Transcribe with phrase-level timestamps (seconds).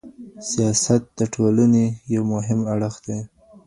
[0.49, 3.19] سیاست د ټولنې یو مهم اړخ دی.